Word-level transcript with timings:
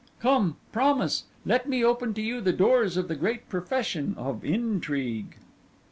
Come, 0.19 0.55
promise: 0.71 1.25
let 1.45 1.69
me 1.69 1.83
open 1.85 2.15
to 2.15 2.23
you 2.23 2.41
the 2.41 2.51
doors 2.53 2.97
of 2.97 3.07
the 3.07 3.13
great 3.15 3.47
profession 3.49 4.15
of 4.17 4.43
intrigue. 4.43 5.35